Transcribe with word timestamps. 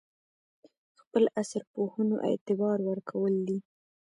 خپل 1.01 1.23
عصر 1.41 1.61
پوهنو 1.73 2.15
اعتبار 2.27 2.77
ورکول 2.89 3.33
دي. 3.47 3.57